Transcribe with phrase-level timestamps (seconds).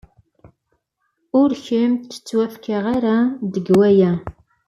[1.39, 3.15] Ur kem-ttwafaqeɣ ara
[3.53, 4.11] deg waya.